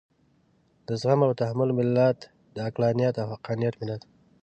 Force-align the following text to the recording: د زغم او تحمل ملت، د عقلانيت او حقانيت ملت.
د 0.87 0.89
زغم 1.01 1.19
او 1.27 1.31
تحمل 1.41 1.69
ملت، 1.79 2.19
د 2.55 2.57
عقلانيت 2.67 3.15
او 3.21 3.27
حقانيت 3.33 3.73
ملت. 3.81 4.01